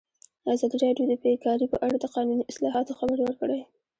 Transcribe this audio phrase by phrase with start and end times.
[0.53, 3.61] ازادي راډیو د بیکاري په اړه د قانوني اصلاحاتو خبر ورکړی.